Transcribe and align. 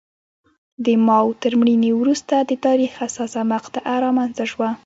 د 0.85 0.87
ماوو 1.07 1.37
تر 1.43 1.53
مړینې 1.59 1.91
وروسته 1.99 2.35
د 2.49 2.51
تاریخ 2.65 2.91
حساسه 3.01 3.41
مقطعه 3.53 3.95
رامنځته 4.05 4.45
شوه. 4.51 4.69